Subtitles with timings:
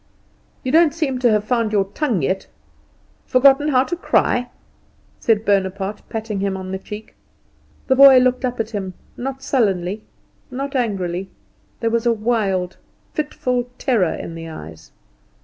[0.63, 2.47] "You don't seem to have found your tongue yet.
[3.27, 4.49] Forgotten how to cry?"
[5.19, 7.13] said Bonaparte, patting him on the cheek.
[7.85, 10.01] The boy looked up at him not sullenly,
[10.49, 11.29] not angrily.
[11.81, 12.77] There was a wild,
[13.13, 14.91] fitful terror in the eyes.